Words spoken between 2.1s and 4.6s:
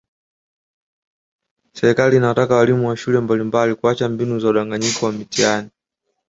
inawataka walimu wa shule mbalimbali kuacha mbinu za